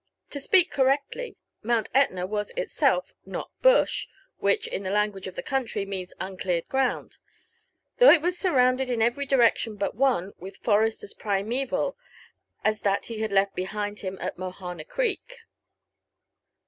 To 0.31 0.39
speak 0.39 0.71
correctly. 0.71 1.37
Mount 1.61 1.87
Etna 1.93 2.25
was 2.25 2.49
itself 2.57 3.13
not" 3.23 3.51
bush," 3.61 4.07
which, 4.39 4.65
in 4.65 4.81
the 4.81 4.89
language 4.89 5.27
of 5.27 5.35
the 5.35 5.43
country, 5.43 5.85
means 5.85 6.11
uncleared 6.19 6.67
ground; 6.69 7.17
though 7.97 8.09
it 8.09 8.23
was 8.23 8.35
surrounded 8.35 8.89
in 8.89 8.99
every 9.03 9.27
direction, 9.27 9.75
but 9.75 9.93
one, 9.93 10.33
with 10.39 10.57
forest 10.57 11.03
as 11.03 11.13
primeval 11.13 11.95
as 12.63 12.81
that 12.81 13.05
he 13.05 13.19
had 13.19 13.31
left 13.31 13.53
behind 13.55 13.99
him 13.99 14.17
at 14.19 14.39
Mohana 14.39 14.85
Greek. 14.85 15.37